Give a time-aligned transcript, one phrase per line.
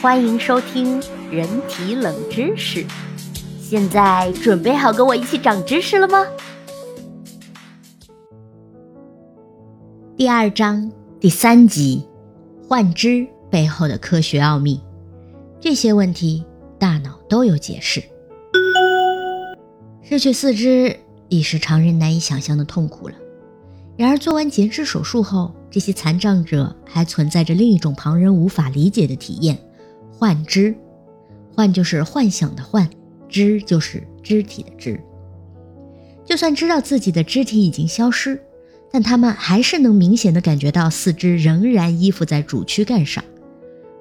[0.00, 2.86] 欢迎收听人体冷知识。
[3.60, 6.24] 现在准备好跟我一起长知识了吗？
[10.16, 10.88] 第二章
[11.18, 12.06] 第三集：
[12.68, 14.80] 幻肢背后的科学奥秘。
[15.60, 16.44] 这些问题
[16.78, 18.00] 大脑都有解释。
[20.04, 20.96] 失去四肢
[21.28, 23.16] 已是常人难以想象的痛苦了。
[23.96, 29.58] 然而，做完截肢手术后，这些残障者还存在着另一种旁人无法理解的体验——
[30.18, 30.74] 幻肢。
[31.54, 32.88] 幻就是幻想的幻，
[33.28, 35.00] 肢就是肢体的肢。
[36.24, 38.40] 就算知道自己的肢体已经消失，
[38.90, 43.22] 但他们还是能明显的感觉到四肢仍然依附在主躯干上。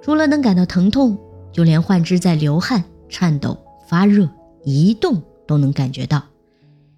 [0.01, 1.17] 除了能感到疼痛，
[1.51, 3.55] 就连幻肢在流汗、颤抖、
[3.87, 4.27] 发热、
[4.63, 6.23] 移动都能感觉到。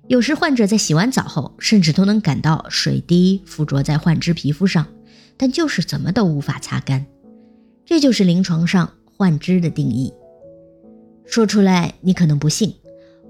[0.07, 4.87] 有时患者在洗完澡后，甚至都能感到水滴附着在患肢皮肤上，
[5.37, 7.05] 但就是怎么都无法擦干。
[7.85, 10.13] 这就是临床上幻肢的定义。
[11.25, 12.73] 说出来你可能不信，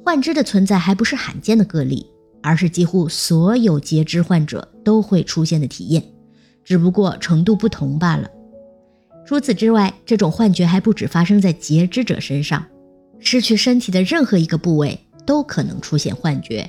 [0.06, 2.06] 幻肢的存在还不是罕见的个例，
[2.44, 6.04] 而是几乎所有截肢患者都会出现的体验，
[6.64, 8.30] 只不过程度不同罢了。
[9.26, 12.64] 除此之外，这种幻觉还不止发生在截肢者身上，
[13.18, 15.00] 失去身体的任何一个部位。
[15.26, 16.68] 都可能出现幻觉，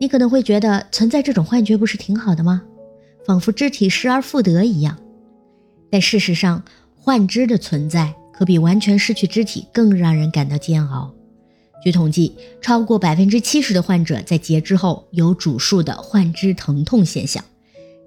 [0.00, 2.62] 你可能会觉得存在这种幻觉不是挺好的吗？
[3.26, 4.96] 仿佛肢体失而复得一样。
[5.90, 6.64] 但事实上，
[7.04, 11.12] 幻肢的存在可比完全失去肢体更让人感到煎熬。
[11.82, 17.44] 据统计，超过百分之七十的患者在截肢后有主诉的幻肢疼痛现象，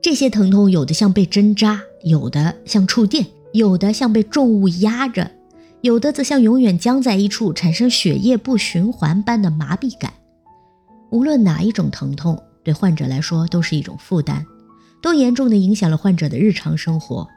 [0.02, 5.30] 这些疼痛有的像被针扎，有的像触电，有的像被重物压着。
[5.82, 10.14] 有的则像永远僵在一处，产生血液不循环般的麻痹感。
[11.10, 14.46] 无论哪一种疼痛，对患者来说都是一种负担，
[15.02, 17.28] 都严重的影响了患者的日常生活。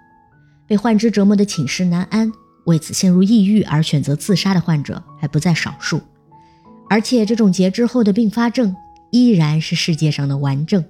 [0.69, 2.31] 被幻肢折磨的寝食难安，
[2.67, 6.01] 为此陷入抑郁而选择自杀的患者还不在少数。
[6.89, 8.77] 而且，这种截肢后的并发症
[9.11, 10.85] 依然是世界上的顽症，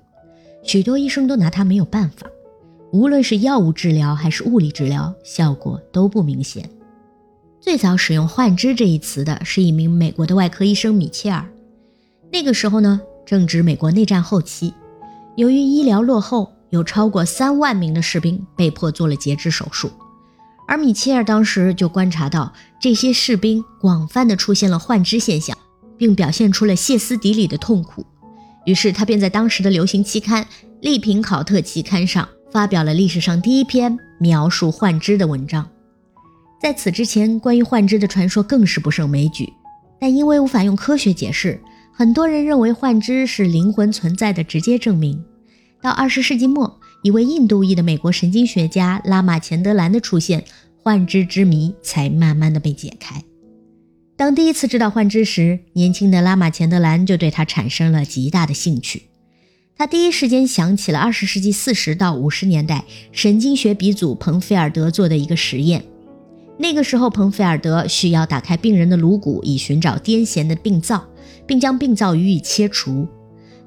[0.64, 2.26] 许多医生都拿它没有办法。
[2.90, 6.68] 无论是药物治疗还是物理治疗，效果都不明显。
[7.60, 11.44] 最早使用“幻肢”这一词的是一名美国的外科医生米切尔。
[12.32, 14.72] 那个时候呢，正值美国内战后期，
[15.36, 19.90] 由于医疗落后，有超过三万名的士兵被迫做了截肢手术。
[20.66, 25.56] 而米切尔当时就观察到这些士兵广泛的出现了幻肢现象，
[25.96, 28.04] 并表现出了歇斯底里的痛苦。
[28.66, 30.44] 于是他便在当时的流行期刊
[30.82, 35.66] 《利平考特期刊》上发表了历史上第一篇描述幻肢的文章。
[36.60, 39.50] 在此之前，关于幻肢的传说更是不胜枚举，
[39.98, 41.58] 但因为无法用科学解释，
[41.94, 45.24] 很多人认为幻肢是灵魂存在的直接证明。
[45.80, 50.44] 到二十世纪末，一位印度裔的美国神经学家拉玛钱德兰的出现，
[50.82, 53.22] 幻肢之谜才慢慢的被解开。
[54.16, 59.02] 当第一次知道幻肢时，年轻的拉玛钱德兰就对他产生了极大的兴趣。
[59.76, 65.84] 他第一时间想起了二十世纪四十到五十年代神经学鼻祖彭菲尔德做的一个实验。
[66.58, 71.06] 那个时候，彭菲尔德需要打开病人的颅骨，以寻找癫痫的病灶，
[71.46, 73.06] 并将病灶予以切除。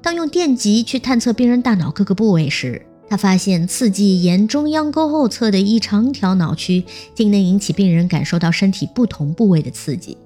[0.02, 10.18] 当用电极去探测病人大脑各个部位时，他发现刺激沿中央沟后侧的一长条脑区，竟能引起病人感受到身体不同部位的刺激。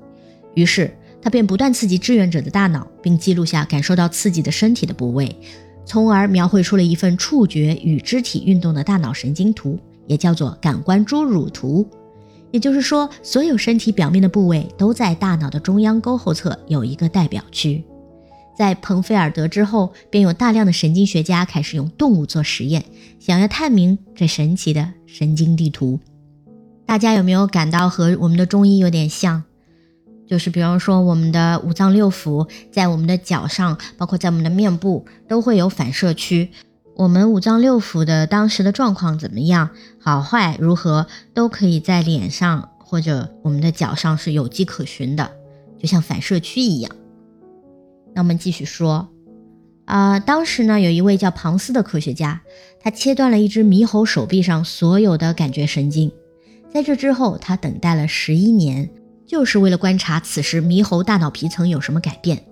[0.54, 5.36] 于是，他便不断刺激志愿者的大脑，并记录下感受到刺激的身体的部位，
[5.84, 11.86] 从而描绘出了一份触觉与肢体运动的大脑神经图，也叫做感官侏儒图。
[12.50, 17.84] 也就是说，所有身体表面的部位都在大脑的中央沟后侧有一个代表区。
[18.56, 22.84] 在彭菲尔德之后，便有大量的神经学家开始用动物做实验，
[23.20, 26.00] 想要探明这神奇的神经地图。
[26.86, 29.44] 大家有没有感到和我们的中医有点像？
[30.26, 36.50] 就是比方说，我们的五脏六腑在我们的脚上，包括在我们的面部，都会有反射区。
[36.96, 45.30] 我们五脏六腑的当时的状况怎么样，好坏如何，都可以在脸上或者我们的脚上是有迹可循的，
[45.78, 46.90] 就像反射区一样。
[48.16, 49.10] 那我们继续说，
[49.84, 52.40] 啊，当时呢，有一位叫庞斯的科学家，
[52.80, 56.10] 他切断了一只猕猴手臂上所有的感觉神经，
[56.72, 58.88] 在这之后，他等待了十一年，
[59.26, 62.42] 就是为了观察此时猕猴大脑皮层有什么改变。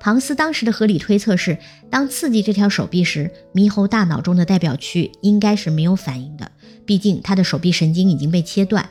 [0.00, 1.58] 庞斯当时的合理推测是，
[1.90, 6.50] 当刺激这条手臂时，猕猴大脑中的代表区应该是没有反应的，
[6.86, 8.88] 毕竟他的手臂神经已经被切断。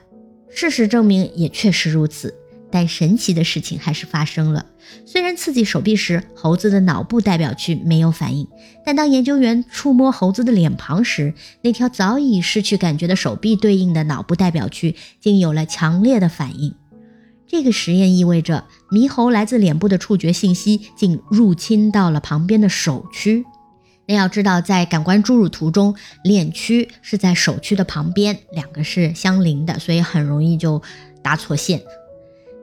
[0.51, 2.35] 事实证明也确实如此，
[2.71, 4.65] 但神奇的事情还是发生了。
[5.05, 8.47] 虽然刺激手臂时，猴子的脑部代表区没有反应，
[8.85, 16.73] 但当研究员触摸猴子的脸庞时，那条早已失去感觉的手臂对应的脑部代表区竟有了强烈的反应。
[17.47, 23.45] 这个实验意味着，猕猴来自脸部的触觉信息竟入侵到了旁边的手区。
[24.07, 30.81] 那要知道，在感官注入图中，脸区是在手区的旁边，两个是相邻的，所以很容易就
[31.21, 31.81] 搭错线。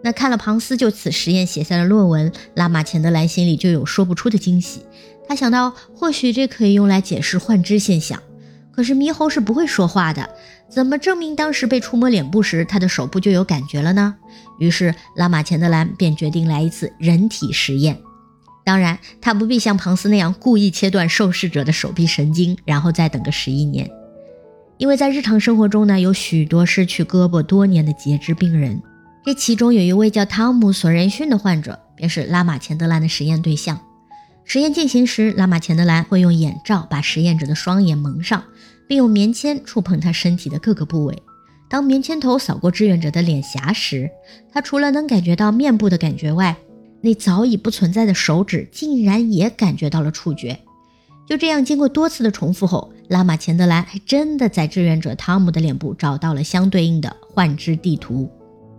[0.09, 4.81] 那看了庞斯就此实验写下的论文，拉马钱德兰心里就有说不出的惊喜。
[5.29, 8.19] 他想到，或许这可以用来解释幻肢现象。
[8.73, 10.31] 可是猕猴是不会说话的，
[10.71, 14.15] 怎么证明当时被触摸脸部时，他的手部就有感觉了呢？
[14.59, 18.01] 于是拉马钱德兰便决定来一次人体实验。
[18.65, 23.91] 当然，他不必像庞斯那样故意切断受试者的手臂神经，然后再等个十一年，
[24.79, 28.81] 因为在日常生活中呢，有许多失去胳膊多年的截肢病人。
[29.29, 33.79] 这其中有一位叫汤姆·索仁逊的患者，便是拉马钱德兰的实验对象。
[34.47, 38.43] 实验进行时，拉马钱德兰会用眼罩把实验者的双眼蒙上，
[38.89, 41.23] 并用棉签触碰他身体的各个部位。
[41.69, 44.11] 当棉签头扫过志愿者的脸颊时，
[44.51, 46.57] 他除了能感觉到面部的感觉外，
[47.03, 50.59] 那早已不存在的手指竟然也感觉到了触觉。
[51.27, 58.31] 就这样，经过多次的重复后，拉马钱德兰还真的在志愿者汤姆的脸部找到了相对应的幻肢地图。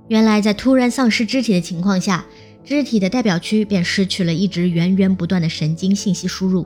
[0.10, 2.26] 原来，在突然丧失肢体的情况下，
[2.66, 6.66] 肢体的代表区便失去了一直源源不断的神经信息输入。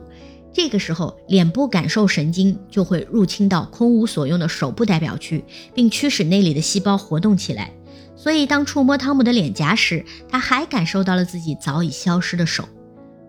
[0.50, 5.44] 这个时候，脸部感受神经就会入侵到空无所用的手部代表区，
[5.74, 7.70] 并驱使那里的细胞活动起来。
[8.16, 12.66] 所以，当触摸汤姆的脸颊时，他还感受到了自己早已消失的手。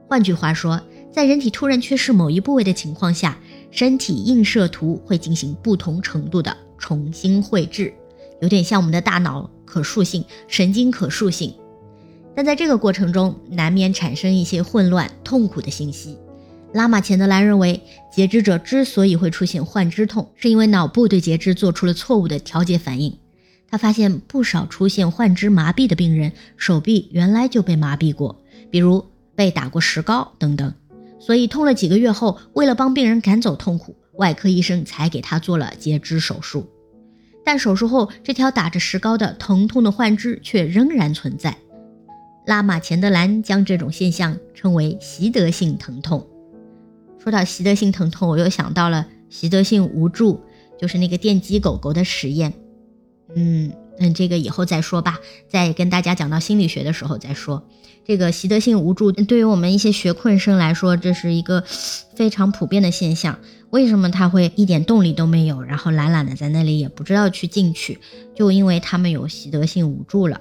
[0.07, 0.79] 换句话说，
[1.11, 3.37] 在人体突然缺失某一部位的情况下，
[3.69, 7.93] 身体映射图会进行不同程度的重新绘制，
[8.41, 9.49] 有点像我们的大脑。
[9.65, 11.53] 可塑性、神经可塑性，
[12.35, 16.17] 但在这个过程中难免产生一些混乱、痛苦的信息。
[16.73, 17.81] 拉马钱德兰认为，
[18.11, 23.17] 截肢者之所以会出现幻肢痛，是因为脑部对截肢做出了错误的调节反应。
[23.69, 30.73] 他发现不少出现幻肢麻痹的病人，手臂原来就被麻痹过，比如被打过石膏等等。
[31.17, 36.67] 所以痛了几个月后，为了帮病人赶走痛苦，外科医生才给他做了截肢手术。
[37.45, 41.55] 但手术后，这条打着石膏的疼痛的幻肢却仍然存在。
[42.45, 46.27] 拉玛钱德兰将这种现象称为习得性疼痛。
[47.19, 50.41] 说到习得性疼痛，我又想到了习得性无助，
[50.77, 52.53] 就是那个电击狗狗的实验。
[53.35, 57.67] 嗯嗯，这个以后再说吧，再跟大家讲到心理学的时候再说。
[58.05, 61.63] 这个习得性无助对于我们一些学困生来说，这是一个
[62.15, 63.39] 非常普遍的现象。
[63.71, 67.99] 为什么他会一点动力都没有，然后懒懒的在那里，也不知道去进取？
[68.35, 70.39] 就因为他们有习得性无助了。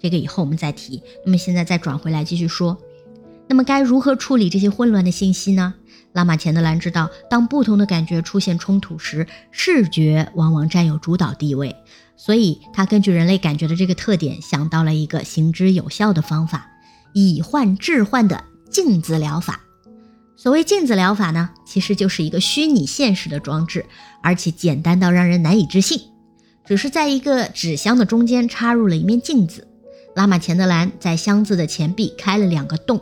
[0.00, 1.02] 这个以后我们再提。
[1.24, 2.76] 那么现在再转回来继续说。
[3.48, 5.74] 那么该如何处理这些混乱的信息呢？
[6.12, 11.74] 拉马钱德兰知道，当不同的感觉出现冲突时，视觉往往占有主导地位。
[12.16, 16.66] 所以他根据人类感觉的这个特点，想到了一个行之有效的方法——
[17.14, 19.60] 以幻治幻的镜子疗法。
[20.36, 23.86] 所谓镜子疗法呢，其实就是一个虚拟现实的装置，
[24.22, 26.00] 而且简单到让人难以置信。
[26.64, 29.66] 只是在一个纸箱的中间插入了一面镜子，
[30.14, 33.00] 拉马钱德兰在箱子的前壁开了两个洞，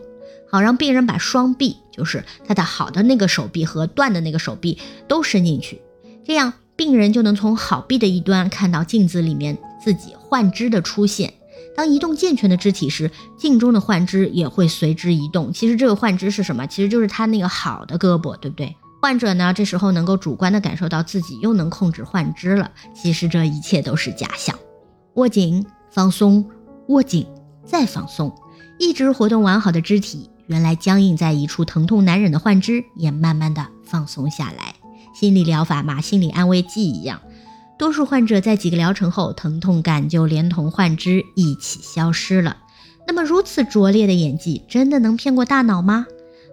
[0.51, 4.79] 好让病人把双臂，就是他的好的那个手臂和断的那个手臂
[5.09, 5.81] 都伸进去，
[6.25, 11.33] 这样病人就能从好臂的一端看到镜子里面自己幻肢的出现。
[11.77, 15.53] 当移动健全的肢体时，镜中的幻肢也会随之移动。
[15.53, 16.67] 其实这个幻肢是什么？
[16.67, 18.75] 其实就是他那个好的胳膊，对不对？
[19.03, 22.71] 患者呢，这时候能够主观的感受到自己又能控制幻肢了。
[22.95, 24.59] 其实这一切都是假象。
[25.15, 26.45] 握紧，放松，
[26.89, 27.27] 握紧，
[27.65, 28.35] 再放松，
[28.79, 34.75] 一直活动完好的肢体，原来僵硬在一处、疼痛难忍的幻肢也慢慢的放松下来。
[35.15, 37.21] 心理疗法嘛，心理安慰剂一样。
[37.79, 42.57] 多数患者在几个疗程后，疼痛感就连同幻肢一起消失了。
[43.07, 46.07] 那么，如此拙劣的演技，真的能骗过大脑吗？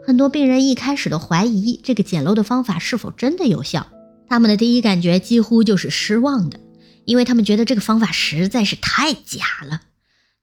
[0.06, 3.88] 很多病人一开始都怀疑这个简陋的方法是否真的有效。
[4.28, 6.60] 他们的第一感觉几乎就是失望的，
[7.06, 9.82] 因为他们觉得这个方法实在是太假了。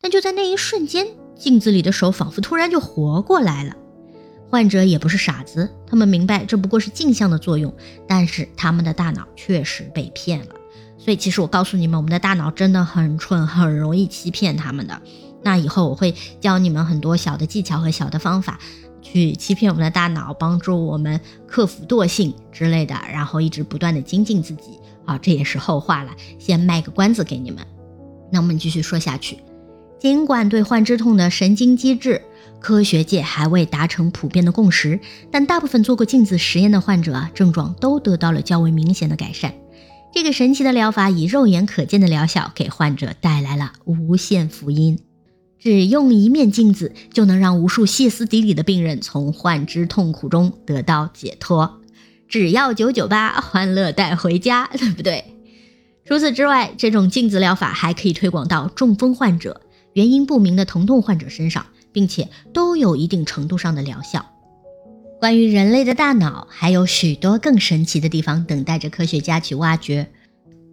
[0.00, 1.07] 但就在那一瞬间，
[1.40, 3.75] 镜子里的手仿佛突然就活过来了。
[4.50, 7.73] 患者也不是傻子，他们明白这不过是镜像的作用，
[8.06, 10.54] 但是他们的大脑确实被骗了。
[10.99, 15.00] 所以，其实我告诉你们，我们的大脑真的很蠢，很容易欺骗他们的。
[15.42, 18.59] 那以后我会教你们很多小的技巧和小的方法，
[19.00, 24.78] 去欺骗我们的大脑，帮助我们克服惰性之类的，然后一直不断的精进自己。
[25.06, 27.64] 好，这也是后话了，先卖个关子给你们。
[28.30, 29.38] 那我们继续说下去，
[30.00, 32.23] 尽管对患肢痛的神经机制，
[32.59, 34.99] 科学界还未达成普遍的共识，
[35.30, 39.52] 但大部分做过镜子实验的患者啊，症状都得到了较为明显的改善。
[40.14, 44.99] 这个神奇的疗法以肉眼可见的疗效，给患者带来了无限福音。
[45.59, 51.78] 只用一面镜子，就能让无数歇斯底里的病人从患肢痛苦中得到解脱。
[52.26, 55.23] 只要九九八，欢乐带回家，对不对？
[56.07, 59.61] 除此之外，这种镜子疗法还可以推广到中风患者。
[59.94, 64.25] 原因不明的疼痛患者身上，并且都有一定程度上的疗效。
[65.18, 70.11] 关于人类的大脑，还有许多更神奇的地方等待着科学家去挖掘。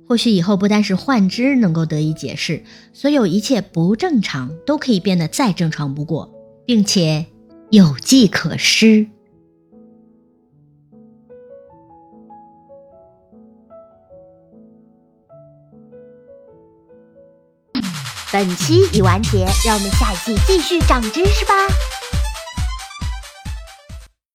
[0.07, 6.33] 或许以后不单是幻肢能够得以解释，所有一切不正常都可以变得再正常不过，
[6.65, 7.25] 并且
[7.71, 9.07] 有迹可施。
[18.31, 21.53] 本期已完结，让我们下一期继续长知识吧。